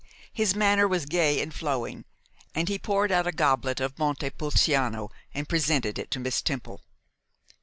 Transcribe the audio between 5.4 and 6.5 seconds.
presented it to Miss